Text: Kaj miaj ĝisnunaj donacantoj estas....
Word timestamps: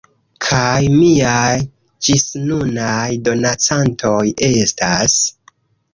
Kaj 0.43 0.79
miaj 0.93 1.57
ĝisnunaj 2.07 3.07
donacantoj 3.29 4.27
estas.... 4.49 5.19